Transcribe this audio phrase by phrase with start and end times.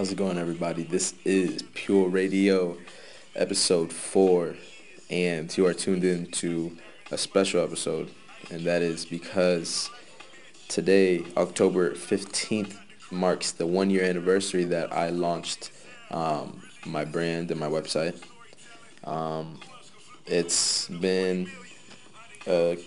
[0.00, 0.82] How's it going, everybody?
[0.82, 2.78] This is Pure Radio,
[3.36, 4.54] episode four,
[5.10, 6.74] and you are tuned in to
[7.10, 8.10] a special episode,
[8.50, 9.90] and that is because
[10.68, 12.78] today, October 15th,
[13.10, 15.70] marks the one year anniversary that I launched
[16.10, 18.18] um, my brand and my website.
[19.04, 19.60] Um,
[20.24, 21.50] it's been
[22.46, 22.78] a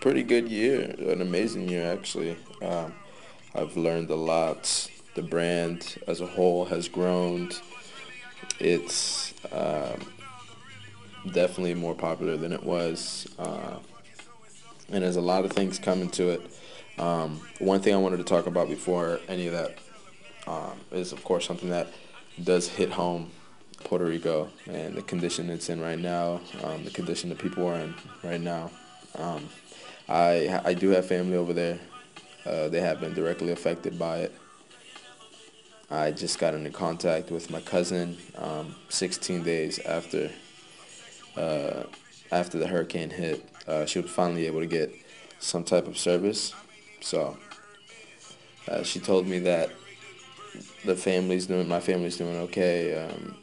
[0.00, 2.38] pretty good year, an amazing year, actually.
[2.62, 2.94] Um,
[3.54, 7.50] I've learned a lot the brand as a whole has grown.
[8.60, 10.00] It's um,
[11.32, 13.78] definitely more popular than it was, uh,
[14.92, 16.40] and there's a lot of things coming to it.
[17.00, 19.78] Um, one thing I wanted to talk about before any of that
[20.46, 21.88] um, is, of course, something that
[22.44, 23.32] does hit home
[23.82, 27.80] Puerto Rico and the condition it's in right now, um, the condition that people are
[27.80, 27.92] in
[28.22, 28.70] right now.
[29.16, 29.48] Um,
[30.08, 31.80] I I do have family over there.
[32.46, 34.32] Uh, they have been directly affected by it.
[35.90, 40.30] I just got into contact with my cousin um, 16 days after
[41.36, 41.84] uh,
[42.30, 43.48] after the hurricane hit.
[43.66, 44.92] Uh, she was finally able to get
[45.38, 46.52] some type of service.
[47.00, 47.38] So
[48.68, 49.70] uh, she told me that
[50.84, 53.06] the family's doing, my family's doing okay.
[53.06, 53.36] Um,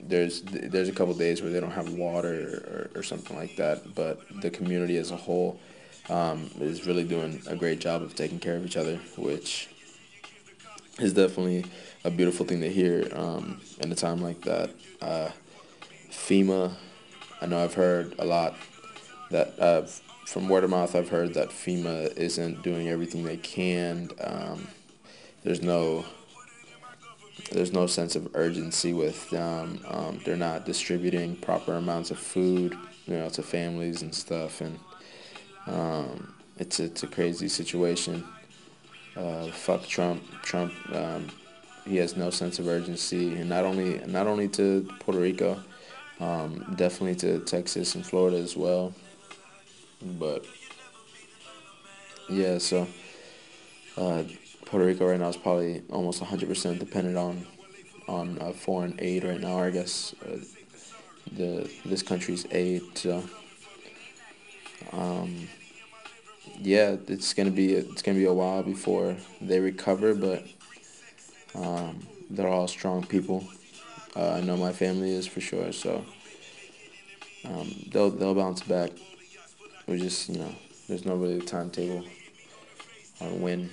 [0.00, 3.94] there's there's a couple days where they don't have water or, or something like that,
[3.94, 5.60] but the community as a whole
[6.08, 9.68] um, is really doing a great job of taking care of each other, which
[10.98, 11.64] is definitely
[12.04, 14.70] a beautiful thing to hear um, in a time like that.
[15.00, 15.30] Uh,
[16.10, 16.72] FEMA,
[17.40, 18.56] I know I've heard a lot
[19.30, 19.82] that uh,
[20.26, 24.10] from word of mouth, I've heard that FEMA isn't doing everything they can.
[24.20, 24.68] Um,
[25.44, 26.04] there's no
[27.52, 29.80] there's no sense of urgency with them.
[29.86, 34.78] Um, they're not distributing proper amounts of food, you know, to families and stuff, and
[35.66, 38.24] um, it's it's a crazy situation
[39.16, 40.22] uh, fuck Trump.
[40.42, 41.28] Trump, um,
[41.86, 45.62] he has no sense of urgency, and not only not only to Puerto Rico,
[46.20, 48.92] um, definitely to Texas and Florida as well.
[50.02, 50.44] But
[52.28, 52.86] yeah, so
[53.96, 54.24] uh,
[54.66, 57.46] Puerto Rico right now is probably almost 100% dependent on
[58.08, 59.58] on uh, foreign aid right now.
[59.58, 60.38] I guess uh,
[61.32, 62.82] the this country's aid.
[62.94, 63.22] So.
[64.92, 65.48] Um,
[66.60, 70.44] yeah, it's gonna be it's gonna be a while before they recover, but
[71.54, 73.46] um, they're all strong people.
[74.14, 76.04] Uh, I know my family is for sure, so
[77.44, 78.90] um, they'll they'll bounce back.
[79.86, 80.54] We just you know,
[80.88, 82.04] there's no really timetable
[83.20, 83.70] on when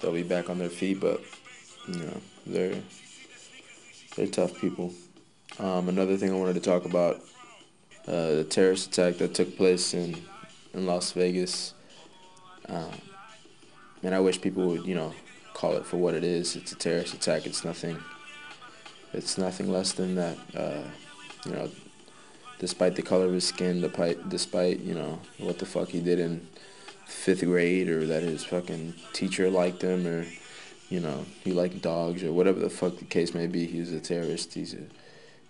[0.00, 1.20] they'll be back on their feet, but
[1.88, 2.80] you know they're
[4.16, 4.92] they're tough people.
[5.58, 7.16] Um, another thing I wanted to talk about
[8.06, 10.16] uh, the terrorist attack that took place in
[10.72, 11.74] in Las Vegas.
[12.70, 12.90] Um,
[14.02, 15.12] and I wish people would, you know,
[15.54, 16.56] call it for what it is.
[16.56, 17.46] It's a terrorist attack.
[17.46, 17.98] It's nothing.
[19.12, 20.38] It's nothing less than that.
[20.54, 20.82] Uh,
[21.44, 21.70] you know,
[22.58, 23.80] despite the color of his skin,
[24.28, 26.46] despite you know what the fuck he did in
[27.06, 30.26] fifth grade, or that his fucking teacher liked him, or
[30.88, 33.66] you know he liked dogs, or whatever the fuck the case may be.
[33.66, 34.54] He's a terrorist.
[34.54, 34.84] He's a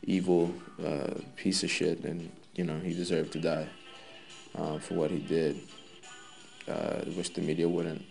[0.03, 0.55] evil
[0.85, 3.69] uh, piece of shit, and you know he deserved to die
[4.57, 5.61] uh, for what he did
[6.71, 8.05] uh, wish the media wouldn't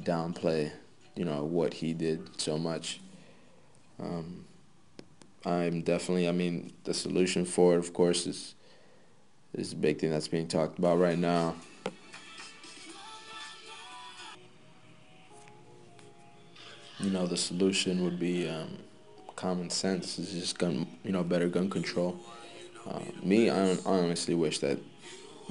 [0.00, 0.72] downplay,
[1.14, 3.00] you know, what he did so much.
[4.00, 4.44] Um,
[5.44, 8.54] I'm definitely, I mean, the solution for it, of course, is
[9.54, 11.54] is a big thing that's being talked about right now.
[16.98, 18.78] You know, the solution would be um,
[19.36, 20.18] common sense.
[20.18, 22.18] Is just gun, you know, better gun control.
[22.88, 24.78] Uh, me, I honestly wish that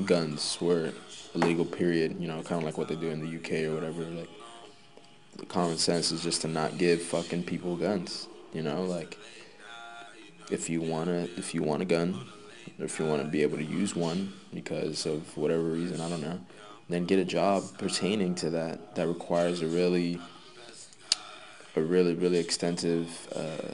[0.05, 0.93] guns were
[1.35, 1.65] illegal.
[1.65, 2.19] Period.
[2.19, 4.03] You know, kind of like what they do in the UK or whatever.
[4.03, 4.29] Like,
[5.47, 8.27] common sense is just to not give fucking people guns.
[8.53, 9.17] You know, like
[10.51, 12.27] if you wanna if you want a gun,
[12.79, 16.09] or if you want to be able to use one because of whatever reason, I
[16.09, 16.39] don't know,
[16.89, 20.19] then get a job pertaining to that that requires a really
[21.75, 23.73] a really really extensive uh,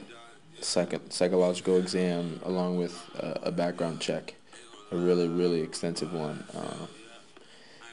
[0.60, 4.34] psych- psychological exam along with uh, a background check
[4.90, 6.44] a really, really extensive one.
[6.54, 6.86] Uh,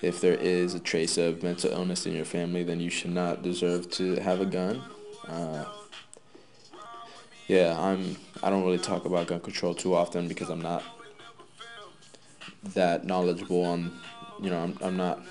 [0.02, 3.42] if there is a trace of mental illness in your family, then you should not
[3.42, 4.82] deserve to have a gun.
[5.28, 5.66] Uh,
[7.48, 8.18] yeah, I'm.
[8.44, 10.84] I don't really talk about gun control too often because I'm not
[12.76, 14.00] that knowledgeable on.
[14.42, 14.78] You know, I'm.
[14.82, 15.22] I'm not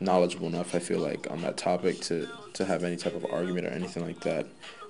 [0.00, 0.74] knowledgeable enough.
[0.74, 4.06] I feel like on that topic to to have any type of argument or anything
[4.06, 4.46] like that.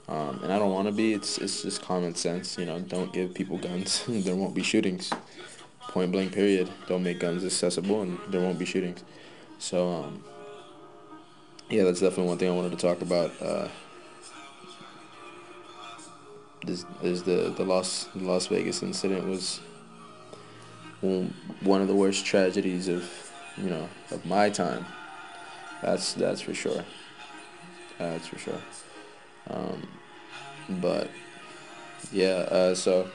[0.08, 1.14] Um, and I don't want to be.
[1.14, 2.56] It's it's just common sense.
[2.58, 4.04] You know, don't give people guns.
[4.08, 5.10] there won't be shootings
[5.88, 6.70] point blank period.
[6.86, 9.02] Don't make guns accessible, and there won't be shootings.
[9.58, 10.24] So, um,
[11.68, 13.32] yeah, that's definitely one thing I wanted to talk about.
[13.42, 13.68] Uh,
[16.64, 19.60] this is the the Las Las Vegas incident was
[21.00, 23.08] one of the worst tragedies of
[23.56, 24.84] you know of my time.
[25.82, 26.84] That's that's for sure.
[27.98, 28.60] That's for sure.
[29.50, 29.88] Um,
[30.68, 31.10] but
[32.12, 33.08] yeah, uh, so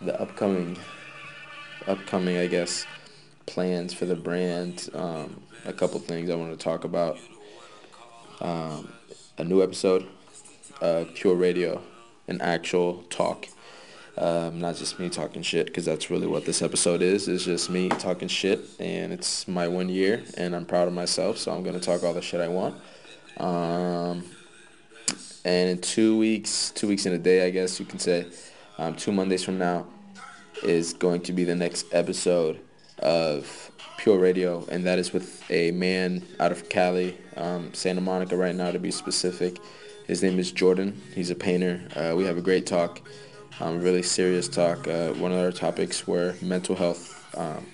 [0.00, 0.78] the upcoming
[1.88, 2.86] upcoming I guess
[3.46, 4.88] plans for the brand.
[4.94, 7.18] Um, a couple things I want to talk about.
[8.40, 8.92] Um,
[9.38, 10.06] a new episode,
[11.14, 11.80] Pure Radio,
[12.28, 13.46] an actual talk.
[14.18, 17.28] Um, not just me talking shit, because that's really what this episode is.
[17.28, 21.38] It's just me talking shit, and it's my one year, and I'm proud of myself,
[21.38, 22.74] so I'm going to talk all the shit I want.
[23.38, 24.24] Um,
[25.44, 28.26] and in two weeks, two weeks in a day, I guess you can say,
[28.76, 29.86] um, two Mondays from now,
[30.62, 32.60] is going to be the next episode
[32.98, 38.36] of Pure Radio, and that is with a man out of Cali, um, Santa Monica
[38.36, 39.58] right now to be specific.
[40.06, 41.00] His name is Jordan.
[41.14, 41.82] He's a painter.
[41.94, 43.00] Uh, we have a great talk,
[43.60, 44.88] um, really serious talk.
[44.88, 47.66] Uh, one of our topics were mental health, um,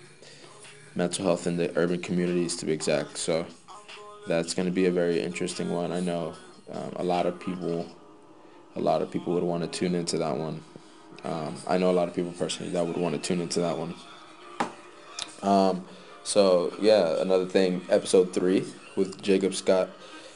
[0.95, 3.17] mental health in the urban communities to be exact.
[3.17, 3.47] So
[4.27, 5.93] that's going to be a very interesting one.
[5.93, 6.35] I know
[6.71, 7.87] um, a lot of people,
[8.77, 10.63] a lot of people would want to tune into that one.
[11.25, 13.77] Um, I know a lot of people personally that would want to tune into that
[13.77, 13.95] one.
[15.43, 15.85] Um,
[16.25, 18.65] so yeah, another thing, episode three
[18.97, 19.91] with Jacob Scott.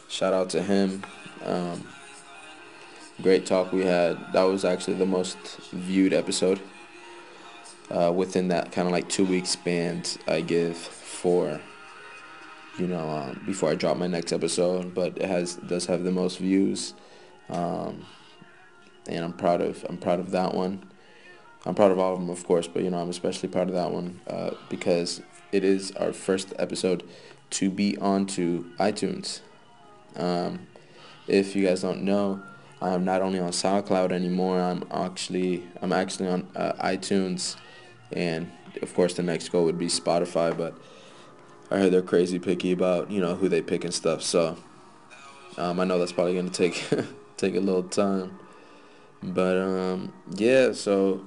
[0.09, 1.03] Shout out to him.
[1.45, 1.87] Um,
[3.21, 4.33] great talk we had.
[4.33, 5.37] That was actually the most
[5.73, 6.61] viewed episode
[7.91, 11.61] uh, within that kind of like two week span I give for
[12.79, 14.95] you know um, before I drop my next episode.
[14.95, 16.95] But it has does have the most views,
[17.51, 18.07] um,
[19.07, 20.85] and I'm proud of I'm proud of that one.
[21.65, 23.75] I'm proud of all of them, of course, but you know I'm especially proud of
[23.75, 25.23] that one uh, because
[25.53, 27.09] it is our first episode
[27.51, 29.41] to be onto iTunes.
[30.17, 30.67] Um,
[31.29, 32.43] if you guys don't know,
[32.81, 34.61] I am not only on SoundCloud anymore.
[34.61, 37.57] I'm actually I'm actually on uh, iTunes,
[38.11, 38.51] and
[38.81, 40.57] of course the next goal would be Spotify.
[40.57, 40.77] But
[41.71, 44.23] I heard they're crazy picky about you know who they pick and stuff.
[44.23, 44.57] So
[45.57, 46.85] um, I know that's probably gonna take
[47.37, 48.39] take a little time.
[49.23, 51.25] But um, yeah, so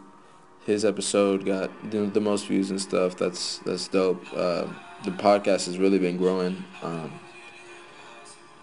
[0.66, 3.18] his episode got the, the most views and stuff.
[3.18, 4.26] That's that's dope.
[4.34, 4.66] Uh,
[5.04, 6.64] the podcast has really been growing.
[6.82, 7.20] Um,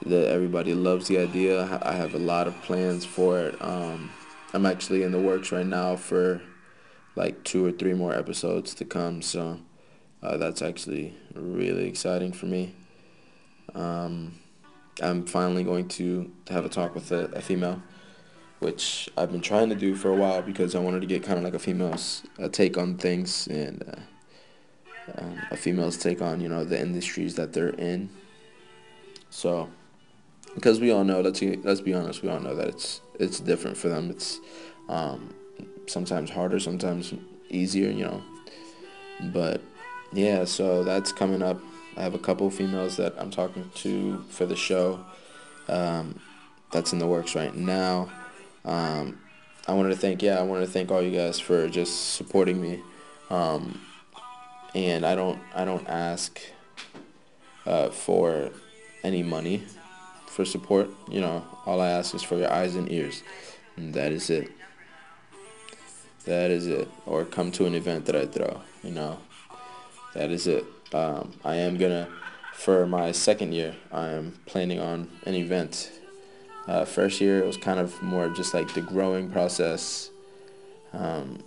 [0.06, 1.80] that everybody loves the idea.
[1.82, 3.62] I have a lot of plans for it.
[3.62, 4.10] Um,
[4.52, 6.42] I'm actually in the works right now for
[7.14, 9.22] like two or three more episodes to come.
[9.22, 9.60] So
[10.22, 12.74] uh, that's actually really exciting for me.
[13.74, 14.40] Um,
[15.00, 17.82] I'm finally going to have a talk with a, a female
[18.62, 21.38] which I've been trying to do for a while because I wanted to get kind
[21.38, 26.40] of like a female's uh, take on things and uh, um, a female's take on
[26.40, 28.08] you know the industries that they're in.
[29.30, 29.68] So,
[30.54, 33.76] because we all know, let's let's be honest, we all know that it's it's different
[33.76, 34.10] for them.
[34.10, 34.40] It's
[34.88, 35.34] um,
[35.86, 37.12] sometimes harder, sometimes
[37.50, 38.22] easier, you know.
[39.20, 39.60] But
[40.12, 41.60] yeah, so that's coming up.
[41.96, 45.04] I have a couple females that I'm talking to for the show.
[45.68, 46.20] Um,
[46.72, 48.10] that's in the works right now.
[48.64, 49.18] Um,
[49.66, 52.60] I wanted to thank yeah I wanted to thank all you guys for just supporting
[52.60, 52.80] me,
[53.30, 53.80] um,
[54.74, 56.40] and I don't I don't ask
[57.66, 58.50] uh, for
[59.04, 59.64] any money
[60.26, 60.90] for support.
[61.08, 63.22] You know all I ask is for your eyes and ears,
[63.76, 64.50] and that is it.
[66.24, 66.88] That is it.
[67.06, 68.60] Or come to an event that I throw.
[68.82, 69.18] You know,
[70.14, 70.64] that is it.
[70.92, 72.08] Um, I am gonna
[72.52, 73.74] for my second year.
[73.92, 75.90] I am planning on an event
[76.66, 80.10] uh, first year, it was kind of more just like the growing process,
[80.92, 81.42] um,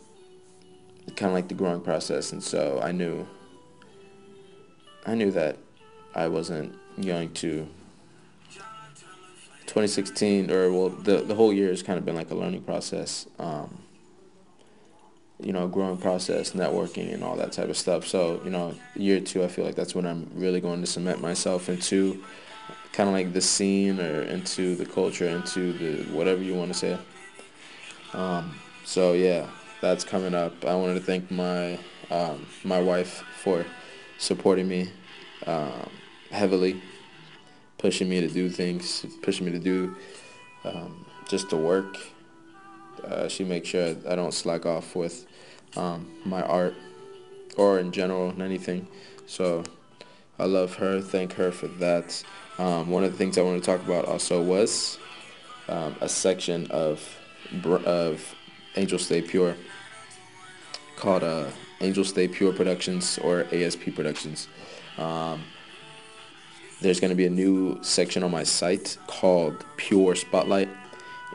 [1.15, 3.27] kind of like the growing process, and so I knew,
[5.05, 5.57] I knew that
[6.13, 7.67] I wasn't going to.
[9.67, 13.25] 2016, or well, the the whole year has kind of been like a learning process.
[13.39, 13.79] Um,
[15.41, 18.07] you know, growing process, networking, and all that type of stuff.
[18.07, 21.21] So, you know, year two, I feel like that's when I'm really going to cement
[21.21, 22.23] myself into
[22.91, 26.77] kind of like the scene or into the culture, into the whatever you want to
[26.77, 26.97] say.
[28.13, 29.47] Um, so yeah,
[29.81, 30.65] that's coming up.
[30.65, 31.77] I wanted to thank my
[32.09, 33.65] um, my wife for
[34.17, 34.89] supporting me
[35.45, 35.89] um,
[36.31, 36.81] heavily,
[37.77, 39.95] pushing me to do things, pushing me to do
[40.63, 41.97] um, just to work.
[43.03, 45.27] Uh, she makes sure I don't slack off with
[45.75, 46.75] um, my art
[47.57, 48.87] or in general anything.
[49.27, 49.63] So
[50.39, 51.01] I love her.
[51.01, 52.23] Thank her for that.
[52.57, 54.97] Um, one of the things I want to talk about also was
[55.67, 57.01] um, a section of
[57.85, 58.35] of
[58.75, 59.55] Angels Stay Pure
[60.95, 61.45] called uh,
[61.81, 64.47] Angels Stay Pure Productions or ASP Productions.
[64.97, 65.43] Um,
[66.81, 70.69] there's going to be a new section on my site called Pure Spotlight,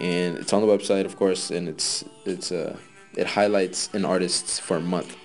[0.00, 2.76] and it's on the website, of course, and it's it's uh,
[3.16, 5.16] it highlights an artist for a month,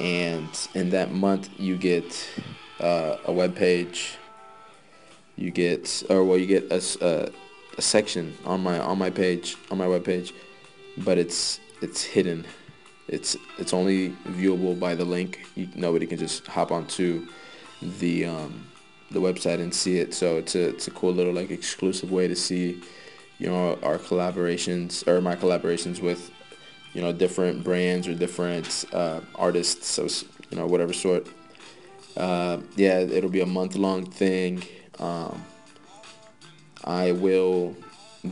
[0.00, 2.28] and in that month you get
[2.80, 4.16] uh, a web page.
[5.36, 7.30] You get, or well, you get a, a,
[7.78, 10.32] a section on my on my page on my web page,
[10.98, 12.46] but it's it's hidden.
[13.08, 15.46] It's it's only viewable by the link.
[15.54, 17.26] You, nobody can just hop onto
[17.82, 18.66] the um,
[19.10, 20.14] the website and see it.
[20.14, 22.82] So it's a it's a cool little like exclusive way to see,
[23.38, 26.30] you know, our collaborations or my collaborations with,
[26.94, 29.86] you know, different brands or different uh, artists.
[29.88, 30.08] So
[30.50, 31.26] you know whatever sort.
[32.16, 34.62] Uh, yeah, it'll be a month long thing.
[34.98, 35.44] Um,
[36.84, 37.76] I will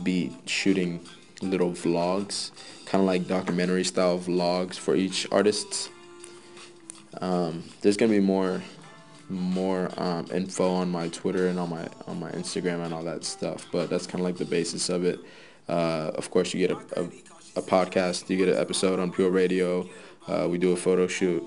[0.03, 1.05] be shooting
[1.41, 2.51] little vlogs,
[2.85, 5.89] kind of like documentary style vlogs for each artist.
[7.21, 8.61] Um, there's gonna be more
[9.29, 13.23] more um, info on my Twitter and on my on my Instagram and all that
[13.23, 13.67] stuff.
[13.71, 15.19] But that's kind of like the basis of it.
[15.67, 17.03] Uh, of course, you get a, a,
[17.55, 19.89] a, podcast, you get an episode on Pure Radio.
[20.27, 21.43] Uh, we do a photo shoot,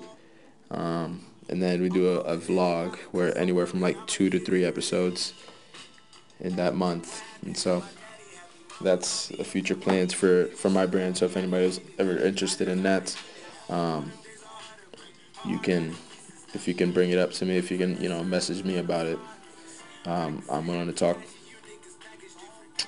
[0.71, 4.63] um, and then we do a, a, vlog where anywhere from like two to three
[4.63, 5.33] episodes
[6.39, 7.23] in that month.
[7.43, 7.83] And so
[8.81, 11.17] that's a future plans for for my brand.
[11.17, 13.15] So if anybody's ever interested in that,
[13.69, 14.11] um,
[15.43, 15.95] you can
[16.53, 18.77] if you can bring it up to me, if you can, you know, message me
[18.77, 19.19] about it,
[20.05, 21.17] um, I'm willing to talk.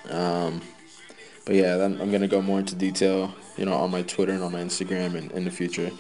[0.10, 0.62] Um,
[1.46, 4.44] but yeah, I'm, I'm gonna go more into detail, you know, on my Twitter and
[4.44, 5.92] on my Instagram in, in the future.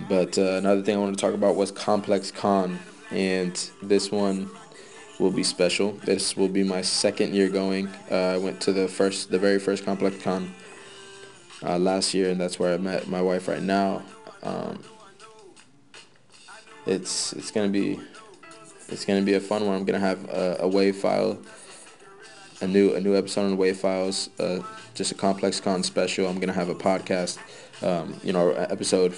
[0.00, 2.78] But uh, another thing I want to talk about was Complex Con,
[3.10, 4.50] and this one
[5.18, 5.92] will be special.
[5.92, 7.88] This will be my second year going.
[8.10, 10.54] Uh, I went to the first, the very first Complex Con
[11.62, 14.02] uh, last year, and that's where I met my wife right now.
[14.42, 14.82] Um,
[16.86, 17.98] it's it's gonna be
[18.88, 19.76] it's gonna be a fun one.
[19.76, 21.38] I'm gonna have a, a WAV file,
[22.60, 24.60] a new a new episode on WAV files, uh,
[24.94, 26.28] just a complex con special.
[26.28, 27.38] I'm gonna have a podcast,
[27.82, 29.14] um, you know, episode,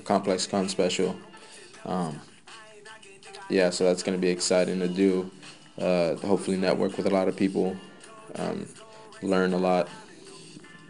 [0.00, 1.16] a complex con special.
[1.84, 2.20] Um,
[3.48, 5.30] yeah, so that's gonna be exciting to do.
[5.78, 7.76] Uh, hopefully, network with a lot of people,
[8.36, 8.66] um,
[9.22, 9.88] learn a lot.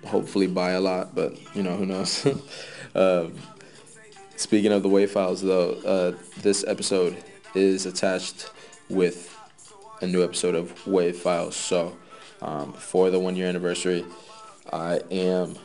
[0.06, 2.26] Hopefully, buy a lot, but you know who knows.
[2.92, 3.34] Um,
[4.40, 7.14] Speaking of the WAV files, though, uh, this episode
[7.54, 8.50] is attached
[8.88, 9.36] with
[10.00, 11.54] a new episode of WAV files.
[11.54, 11.94] So,
[12.40, 14.02] um, for the one year anniversary,
[14.72, 15.56] I am,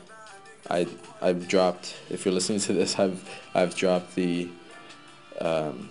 [0.70, 0.88] I
[1.22, 1.96] I've dropped.
[2.10, 4.50] If you're listening to this, I've I've dropped the
[5.42, 5.90] um,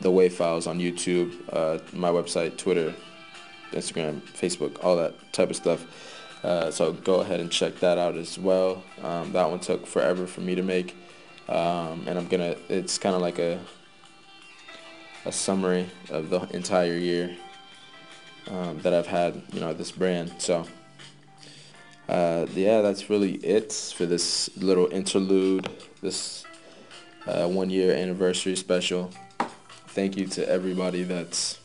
[0.00, 2.94] the WAV files on YouTube, uh, my website, Twitter,
[3.70, 5.86] Instagram, Facebook, all that type of stuff.
[6.42, 8.82] Uh, so go ahead and check that out as well.
[9.02, 10.96] Um, that one took forever for me to make
[11.48, 12.56] um, and I'm gonna.
[12.68, 13.60] It's kind of like a
[15.24, 17.36] a summary of the entire year
[18.48, 20.32] um, that I've had, you know, this brand.
[20.38, 20.66] So,
[22.12, 25.68] uh, yeah, that's really it for this little interlude,
[26.00, 26.44] this
[27.26, 29.10] uh, one year anniversary special.
[29.88, 31.58] Thank you to everybody that's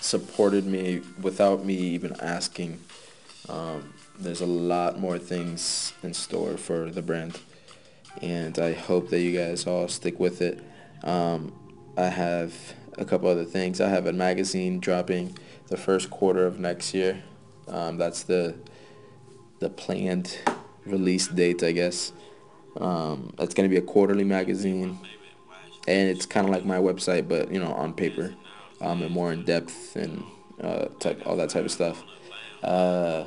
[0.00, 2.80] supported me without me even asking.
[3.48, 7.38] Um, there's a lot more things in store for the brand
[8.22, 10.62] and I hope that you guys all stick with it.
[11.02, 11.52] Um,
[11.96, 12.54] I have
[12.98, 13.80] a couple other things.
[13.80, 15.36] I have a magazine dropping
[15.68, 17.22] the first quarter of next year.
[17.68, 18.54] Um, that's the
[19.58, 20.38] the planned
[20.84, 22.12] release date, I guess.
[22.76, 24.98] Um, it's gonna be a quarterly magazine,
[25.88, 28.34] and it's kind of like my website, but you know, on paper,
[28.80, 30.22] um, and more in depth and
[30.60, 32.02] uh, type all that type of stuff.
[32.62, 33.24] Uh,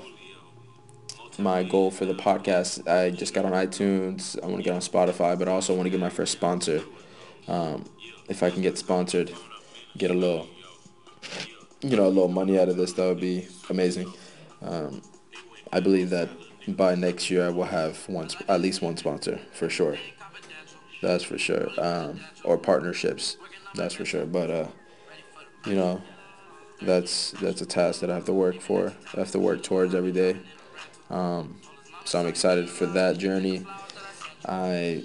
[1.39, 2.87] my goal for the podcast.
[2.87, 4.41] I just got on iTunes.
[4.43, 6.81] I want to get on Spotify, but I also want to get my first sponsor.
[7.47, 7.85] Um,
[8.27, 9.31] if I can get sponsored,
[9.97, 10.47] get a little,
[11.81, 14.11] you know, a little money out of this, that would be amazing.
[14.61, 15.01] Um,
[15.71, 16.29] I believe that
[16.67, 19.97] by next year I will have one, at least one sponsor for sure.
[21.01, 21.69] That's for sure.
[21.77, 23.37] Um, or partnerships,
[23.75, 24.25] that's for sure.
[24.25, 24.67] But uh,
[25.65, 26.01] you know,
[26.81, 28.93] that's that's a task that I have to work for.
[29.13, 30.37] I have to work towards every day.
[31.09, 31.59] Um,
[32.05, 33.65] so I'm excited for that journey.
[34.45, 35.03] I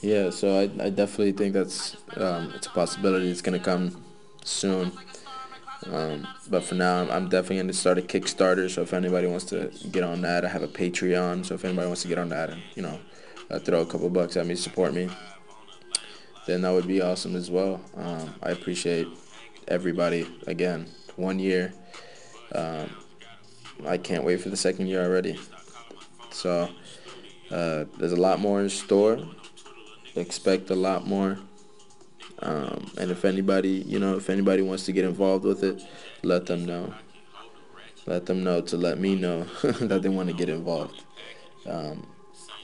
[0.00, 3.30] yeah, so I, I definitely think that's um, it's a possibility.
[3.30, 4.04] It's gonna come
[4.44, 4.92] soon.
[5.90, 8.70] Um, but for now, I'm definitely going to start a Kickstarter.
[8.70, 11.44] So if anybody wants to get on that, I have a Patreon.
[11.44, 12.98] So if anybody wants to get on that and you know
[13.50, 15.10] uh, throw a couple bucks at me, support me,
[16.46, 17.80] then that would be awesome as well.
[17.96, 19.08] Um, I appreciate
[19.68, 20.86] everybody again.
[21.16, 21.72] One year.
[22.54, 22.90] Um,
[23.86, 25.38] I can't wait for the second year already.
[26.30, 26.68] So
[27.50, 29.18] uh, there's a lot more in store.
[30.16, 31.38] Expect a lot more.
[32.44, 35.82] Um, and if anybody, you know, if anybody wants to get involved with it,
[36.22, 36.94] let them know.
[38.06, 41.02] let them know to let me know that they want to get involved.
[41.66, 42.06] Um,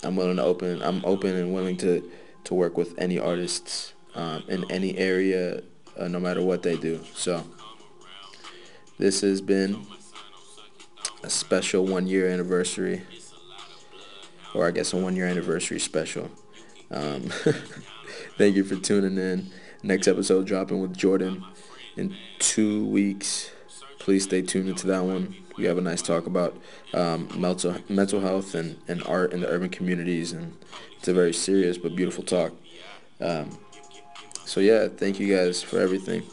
[0.03, 0.83] I'm willing to open.
[0.83, 2.09] I'm open and willing to
[2.45, 5.63] to work with any artists um, in any area,
[5.99, 7.01] uh, no matter what they do.
[7.15, 7.45] So
[8.99, 9.87] this has been
[11.23, 13.03] a special one year anniversary,
[14.55, 16.31] or I guess a one year anniversary special.
[16.91, 17.23] Um,
[18.39, 19.51] thank you for tuning in.
[19.83, 21.45] Next episode dropping with Jordan
[21.97, 23.51] in two weeks.
[23.99, 25.35] Please stay tuned into that one.
[25.57, 26.57] We have a nice talk about
[26.93, 30.57] um, mental mental health and, and art in the urban communities, and
[30.99, 32.53] it's a very serious but beautiful talk.
[33.21, 33.59] Um,
[34.45, 36.25] so yeah, thank you guys for everything.